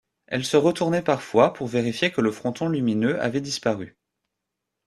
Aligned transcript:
Elle 0.25 0.43
se 0.45 0.57
retournait 0.57 1.03
parfois, 1.03 1.53
pour 1.53 1.67
vérifier 1.67 2.11
que 2.11 2.21
le 2.21 2.31
fronton 2.31 2.67
lumineux 2.67 3.21
avait 3.21 3.39
disparu. 3.39 3.99